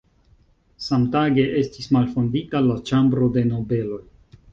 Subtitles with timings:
[0.85, 4.01] Samtage estis malfondita la Ĉambro de Nobeloj.